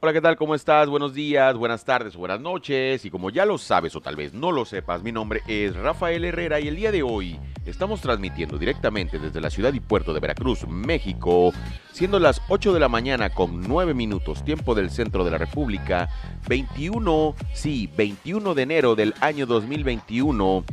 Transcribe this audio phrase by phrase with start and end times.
[0.00, 0.36] Hola, ¿qué tal?
[0.36, 0.88] ¿Cómo estás?
[0.88, 3.04] Buenos días, buenas tardes, buenas noches.
[3.04, 6.24] Y como ya lo sabes o tal vez no lo sepas, mi nombre es Rafael
[6.24, 7.36] Herrera y el día de hoy
[7.66, 11.52] estamos transmitiendo directamente desde la ciudad y puerto de Veracruz, México,
[11.90, 16.08] siendo las 8 de la mañana con 9 minutos, tiempo del centro de la República,
[16.46, 20.64] 21, sí, 21 de enero del año 2021.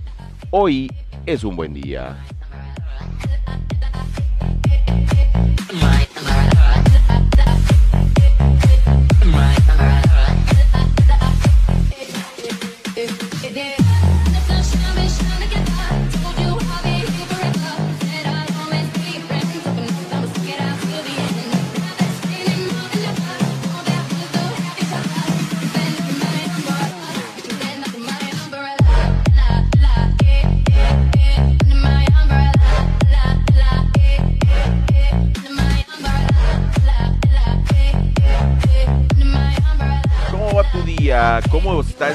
[0.52, 0.92] Hoy
[1.26, 2.16] es un buen día.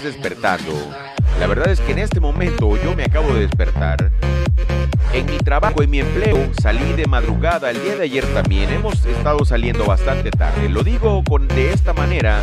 [0.02, 0.72] Despertando?
[1.38, 4.10] La verdad es que en este momento yo me acabo de despertar.
[5.12, 7.70] En mi trabajo, en mi empleo, salí de madrugada.
[7.70, 10.68] El día de ayer también hemos estado saliendo bastante tarde.
[10.68, 12.42] Lo digo con, de esta manera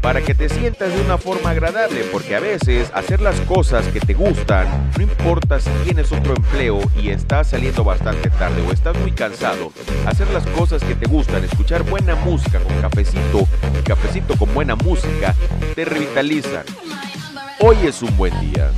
[0.00, 4.00] para que te sientas de una forma agradable, porque a veces hacer las cosas que
[4.00, 8.96] te gustan, no importa si tienes otro empleo y estás saliendo bastante tarde o estás
[8.98, 9.72] muy cansado,
[10.06, 13.46] hacer las cosas que te gustan, escuchar buena música con cafecito,
[13.84, 15.34] cafecito con buena música,
[15.74, 16.64] te revitalizan.
[17.60, 18.70] Hoy es un buen día.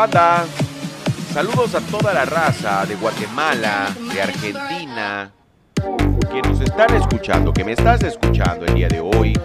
[0.00, 0.46] Banda,
[1.30, 5.30] saludos a toda la raza de Guatemala, de Argentina,
[6.32, 9.38] que nos están escuchando, que me estás escuchando el día de hoy,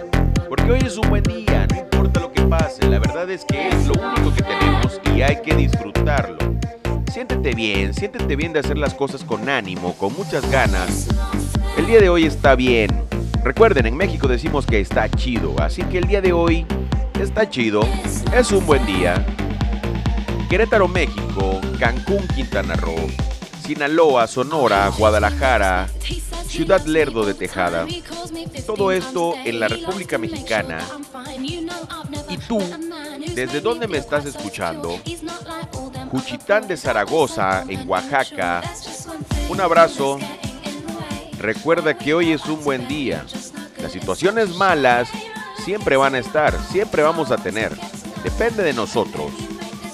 [0.48, 3.68] porque hoy es un buen día, no importa lo que pase, la verdad es que
[3.68, 6.38] es lo único que tenemos y hay que disfrutarlo.
[7.12, 11.06] Siéntete bien, siéntete bien de hacer las cosas con ánimo, con muchas ganas.
[11.76, 13.04] El día de hoy está bien.
[13.44, 16.64] Recuerden, en México decimos que está chido, así que el día de hoy
[17.20, 17.82] está chido,
[18.34, 19.22] es un buen día.
[20.48, 23.08] Querétaro, México, Cancún, Quintana Roo,
[23.66, 25.88] Sinaloa, Sonora, Guadalajara,
[26.46, 27.84] Ciudad Lerdo de Tejada.
[28.64, 30.78] Todo esto en la República Mexicana.
[32.28, 32.60] ¿Y tú,
[33.34, 35.00] desde dónde me estás escuchando?
[36.12, 38.62] Juchitán de Zaragoza, en Oaxaca.
[39.48, 40.20] Un abrazo.
[41.40, 43.26] Recuerda que hoy es un buen día.
[43.82, 45.08] Las situaciones malas
[45.64, 47.76] siempre van a estar, siempre vamos a tener.
[48.22, 49.32] Depende de nosotros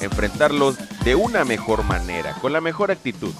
[0.02, 3.32] enfrentarlos de una mejor manera, con la mejor actitud.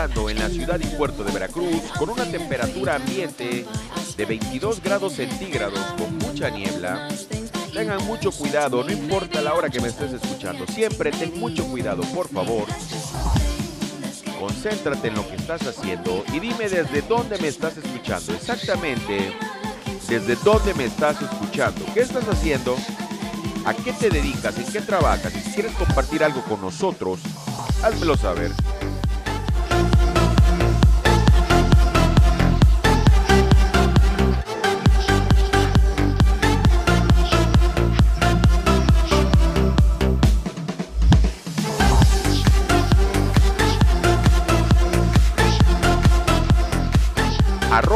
[0.00, 3.66] Levantando en la ciudad y puerto de Veracruz con una temperatura ambiente
[4.16, 7.08] de 22 grados centígrados con mucha niebla.
[7.74, 12.02] Tengan mucho cuidado, no importa la hora que me estés escuchando, siempre ten mucho cuidado,
[12.14, 12.64] por favor.
[14.38, 19.34] Concéntrate en lo que estás haciendo y dime desde dónde me estás escuchando, exactamente
[20.08, 22.74] desde dónde me estás escuchando, qué estás haciendo,
[23.66, 27.20] a qué te dedicas, en qué trabajas si quieres compartir algo con nosotros,
[27.82, 28.50] házmelo saber.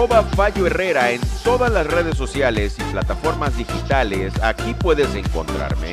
[0.05, 4.35] Arroba Fallo Herrera en todas las redes sociales y plataformas digitales.
[4.43, 5.93] Aquí puedes encontrarme.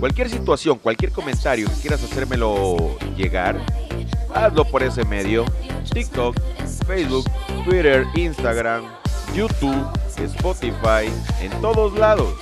[0.00, 3.56] Cualquier situación, cualquier comentario que quieras hacérmelo llegar,
[4.34, 5.44] hazlo por ese medio.
[5.92, 6.36] TikTok,
[6.84, 7.30] Facebook,
[7.64, 8.86] Twitter, Instagram,
[9.36, 9.86] YouTube,
[10.18, 11.08] Spotify,
[11.40, 12.34] en todos lados.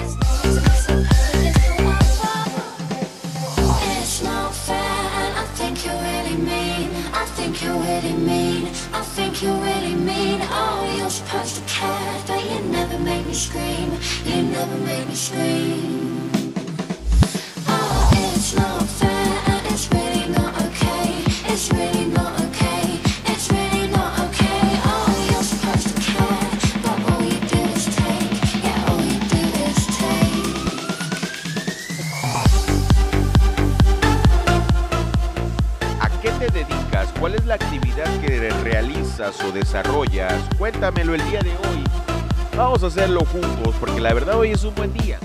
[9.43, 10.41] You really mean.
[10.43, 13.91] Oh, you're supposed to care, but you never make me scream.
[14.25, 16.12] You never make me scream.
[40.02, 40.43] Desarrollas?
[40.58, 41.84] Cuéntamelo el día de hoy.
[42.56, 45.19] Vamos a hacerlo juntos porque la verdad hoy es un buen día.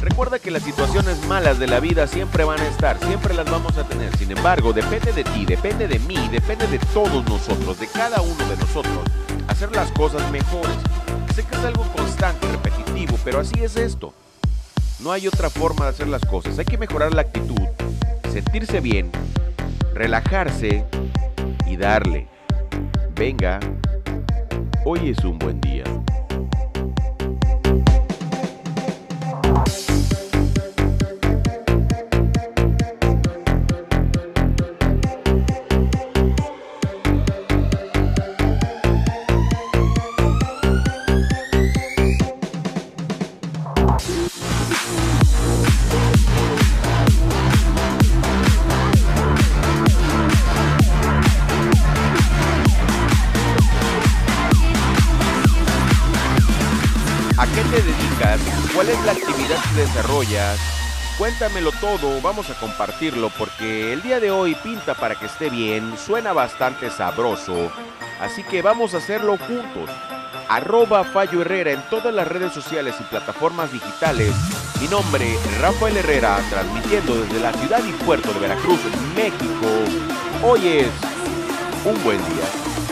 [0.00, 3.76] Recuerda que las situaciones malas de la vida siempre van a estar, siempre las vamos
[3.78, 4.14] a tener.
[4.18, 8.48] Sin embargo, depende de ti, depende de mí, depende de todos nosotros, de cada uno
[8.48, 8.98] de nosotros,
[9.48, 10.76] hacer las cosas mejores.
[11.34, 14.12] Sé que es algo constante, repetitivo, pero así es esto.
[15.00, 16.58] No hay otra forma de hacer las cosas.
[16.58, 17.66] Hay que mejorar la actitud,
[18.30, 19.10] sentirse bien,
[19.94, 20.84] relajarse
[21.66, 22.28] y darle.
[23.14, 23.60] Venga,
[24.84, 25.93] hoy es un buen día.
[61.16, 65.96] Cuéntamelo todo, vamos a compartirlo porque el día de hoy pinta para que esté bien,
[65.96, 67.70] suena bastante sabroso,
[68.20, 69.90] así que vamos a hacerlo juntos.
[70.48, 74.34] Arroba Fallo Herrera en todas las redes sociales y plataformas digitales.
[74.80, 78.80] Mi nombre, Rafael Herrera, transmitiendo desde la ciudad y puerto de Veracruz,
[79.14, 79.68] México.
[80.42, 80.90] Hoy es
[81.84, 82.83] un buen día.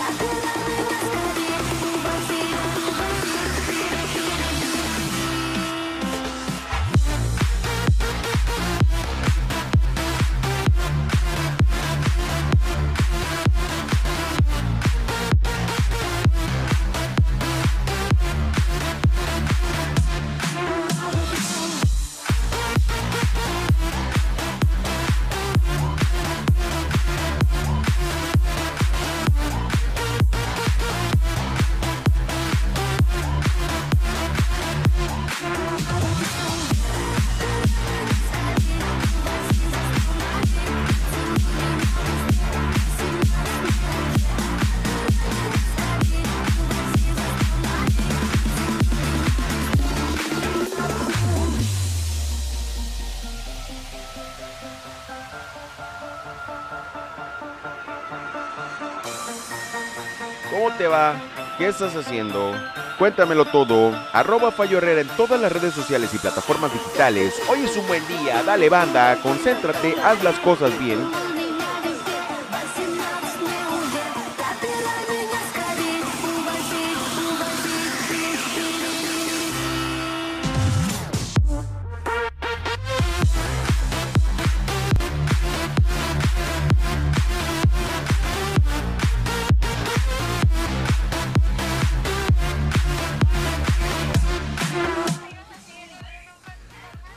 [60.52, 61.14] ¿Cómo te va?
[61.56, 62.52] ¿Qué estás haciendo?
[62.98, 63.90] Cuéntamelo todo.
[64.12, 67.40] Arroba Fallo Herrera en todas las redes sociales y plataformas digitales.
[67.48, 68.42] Hoy es un buen día.
[68.42, 70.98] Dale banda, concéntrate, haz las cosas bien.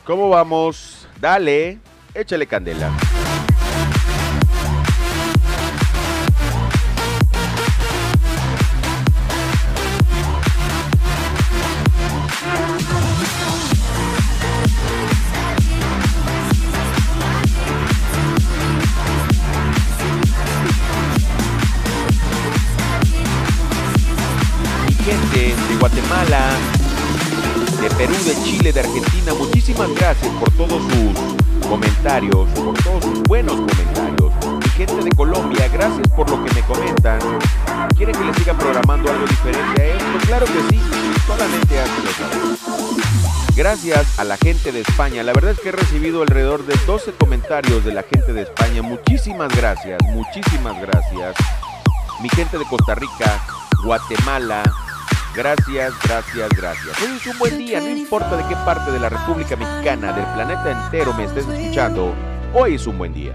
[0.06, 1.08] ¿Cómo vamos?
[1.20, 1.80] Dale,
[2.14, 2.92] échale candela.
[25.04, 26.50] Gente de Guatemala,
[27.82, 33.24] de Perú, de Chile, de Argentina, muchísimas gracias por todos sus comentarios, por todos sus
[33.24, 34.32] buenos comentarios.
[34.64, 37.20] Mi gente de Colombia, gracias por lo que me comentan.
[37.98, 40.28] ¿Quieren que les siga programando algo diferente a esto?
[40.28, 40.82] Claro que sí,
[41.28, 42.56] solamente hazlo.
[43.56, 45.24] Gracias a la gente de España.
[45.24, 48.82] La verdad es que he recibido alrededor de 12 comentarios de la gente de España.
[48.82, 51.36] Muchísimas gracias, muchísimas gracias.
[52.22, 53.46] Mi gente de Costa Rica,
[53.84, 54.64] Guatemala,
[55.36, 57.02] Gracias, gracias, gracias.
[57.02, 60.26] Hoy es un buen día, no importa de qué parte de la República Mexicana, del
[60.34, 62.14] planeta entero me estés escuchando.
[62.54, 63.34] Hoy es un buen día.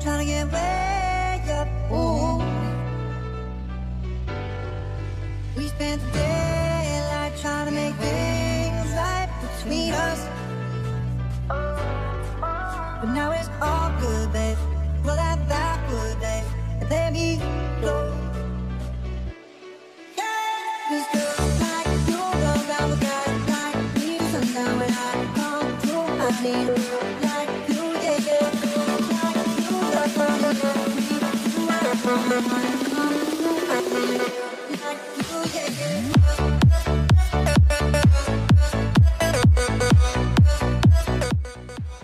[0.00, 0.99] Trying to get way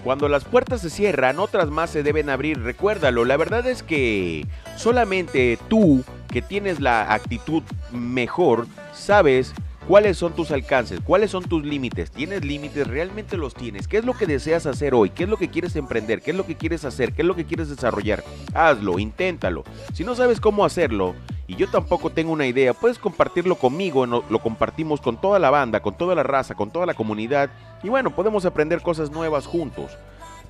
[0.07, 3.25] Cuando las puertas se cierran, otras más se deben abrir, recuérdalo.
[3.25, 9.53] La verdad es que solamente tú, que tienes la actitud mejor, sabes
[9.87, 12.11] cuáles son tus alcances, cuáles son tus límites.
[12.11, 12.87] ¿Tienes límites?
[12.87, 13.89] ¿Realmente los tienes?
[13.89, 15.11] ¿Qué es lo que deseas hacer hoy?
[15.11, 16.21] ¿Qué es lo que quieres emprender?
[16.23, 17.13] ¿Qué es lo que quieres hacer?
[17.13, 18.25] ¿Qué es lo que quieres desarrollar?
[18.55, 19.65] Hazlo, inténtalo.
[19.93, 21.15] Si no sabes cómo hacerlo,
[21.47, 25.81] y yo tampoco tengo una idea, puedes compartirlo conmigo, lo compartimos con toda la banda,
[25.81, 27.51] con toda la raza, con toda la comunidad,
[27.83, 29.97] y bueno, podemos aprender cosas nuevas juntos.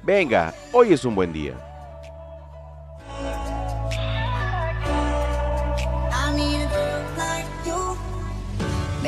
[0.03, 1.76] Venga, hoy es un buen día.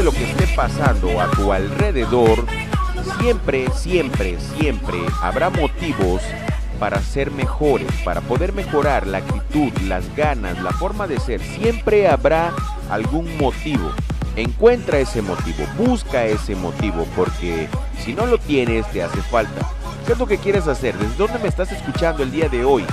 [0.00, 2.46] de lo que esté pasando a tu alrededor,
[3.18, 6.22] siempre, siempre, siempre habrá motivos
[6.78, 11.42] para ser mejores, para poder mejorar la actitud, las ganas, la forma de ser.
[11.42, 12.54] Siempre habrá
[12.88, 13.90] algún motivo.
[14.36, 17.68] Encuentra ese motivo, busca ese motivo, porque
[18.02, 19.68] si no lo tienes, te hace falta.
[20.06, 20.96] ¿Qué es lo que quieres hacer?
[20.96, 22.86] ¿Desde dónde me estás escuchando el día de hoy?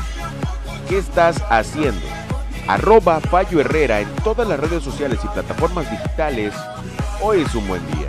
[0.89, 2.05] ¿Qué estás haciendo?
[2.67, 6.53] Arroba Fallo Herrera en todas las redes sociales y plataformas digitales.
[7.19, 8.06] Hoy es un buen día.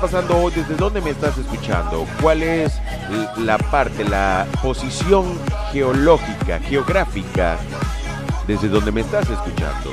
[0.00, 0.52] Pasando hoy?
[0.54, 2.06] ¿Desde dónde me estás escuchando?
[2.22, 2.72] ¿Cuál es
[3.36, 5.26] la parte, la posición
[5.72, 7.58] geológica, geográfica,
[8.46, 9.90] desde donde me estás escuchando?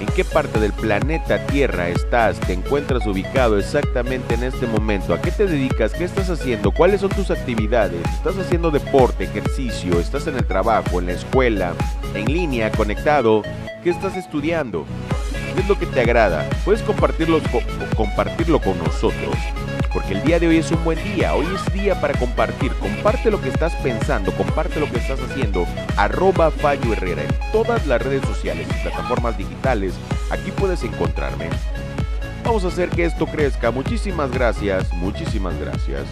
[0.00, 2.38] ¿En qué parte del planeta Tierra estás?
[2.40, 5.14] ¿Te encuentras ubicado exactamente en este momento?
[5.14, 5.92] ¿A qué te dedicas?
[5.92, 6.70] ¿Qué estás haciendo?
[6.70, 8.04] ¿Cuáles son tus actividades?
[8.14, 9.98] ¿Estás haciendo deporte, ejercicio?
[9.98, 11.72] ¿Estás en el trabajo, en la escuela,
[12.14, 13.42] en línea, conectado?
[13.82, 14.84] ¿Qué estás estudiando?
[15.56, 16.46] ¿Qué es lo que te agrada?
[16.66, 17.62] Puedes compartirlo, co-
[17.96, 19.34] compartirlo con nosotros.
[19.90, 21.34] Porque el día de hoy es un buen día.
[21.34, 22.70] Hoy es día para compartir.
[22.74, 24.30] Comparte lo que estás pensando.
[24.32, 25.66] Comparte lo que estás haciendo.
[25.96, 29.94] Arroba Fallo Herrera en todas las redes sociales y plataformas digitales.
[30.30, 31.48] Aquí puedes encontrarme.
[32.44, 33.70] Vamos a hacer que esto crezca.
[33.70, 34.92] Muchísimas gracias.
[34.92, 36.04] Muchísimas gracias.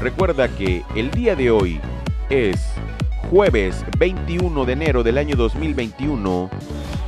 [0.00, 1.80] Recuerda que el día de hoy
[2.30, 2.60] es
[3.30, 6.50] jueves 21 de enero del año 2021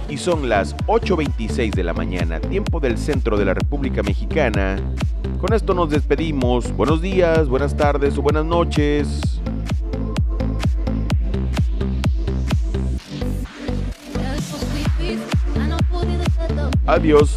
[0.09, 4.77] y son las 8.26 de la mañana, tiempo del centro de la República Mexicana.
[5.41, 6.75] Con esto nos despedimos.
[6.77, 9.41] Buenos días, buenas tardes o buenas noches.
[16.87, 17.37] Adiós.